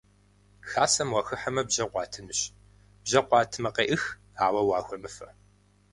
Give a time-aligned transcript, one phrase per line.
[0.69, 2.41] Хасэм уахыхьэмэ, бжьэ къуатынущ;
[3.03, 4.03] бжьэ къуатмэ, къеӏых,
[4.45, 5.27] ауэ уахуемыфэ.